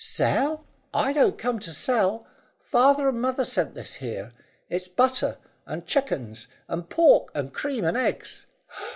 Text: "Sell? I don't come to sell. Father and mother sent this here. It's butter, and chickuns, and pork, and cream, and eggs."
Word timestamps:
"Sell? 0.03 0.65
I 0.95 1.13
don't 1.13 1.37
come 1.37 1.59
to 1.59 1.71
sell. 1.71 2.25
Father 2.59 3.09
and 3.09 3.21
mother 3.21 3.45
sent 3.45 3.75
this 3.75 3.93
here. 3.97 4.31
It's 4.67 4.87
butter, 4.87 5.37
and 5.67 5.85
chickuns, 5.85 6.47
and 6.67 6.89
pork, 6.89 7.29
and 7.35 7.53
cream, 7.53 7.85
and 7.85 7.95
eggs." 7.95 8.47